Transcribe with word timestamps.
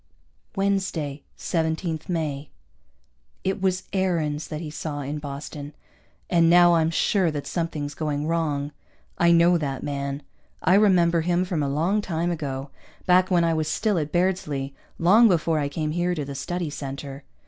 Wednesday, 0.55 1.21
17 1.35 1.99
May. 2.07 2.49
It 3.43 3.61
was 3.61 3.83
Aarons 3.93 4.47
that 4.47 4.59
he 4.59 4.71
saw 4.71 5.01
in 5.01 5.19
Boston, 5.19 5.75
and 6.27 6.49
now 6.49 6.73
I'm 6.73 6.89
sure 6.89 7.29
that 7.29 7.45
something's 7.45 7.93
going 7.93 8.25
wrong. 8.25 8.71
I 9.19 9.31
know 9.31 9.59
that 9.59 9.83
man. 9.83 10.23
I 10.63 10.73
remember 10.73 11.21
him 11.21 11.45
from 11.45 11.61
a 11.61 11.69
long 11.69 12.01
time 12.01 12.31
ago, 12.31 12.71
back 13.05 13.29
when 13.29 13.43
I 13.43 13.53
was 13.53 13.67
still 13.67 13.99
at 13.99 14.11
Bairdsley, 14.11 14.73
long 14.97 15.27
before 15.27 15.59
I 15.59 15.69
came 15.69 15.91
here 15.91 16.15
to 16.15 16.25
the 16.25 16.33
Study 16.33 16.71
Center. 16.71 17.23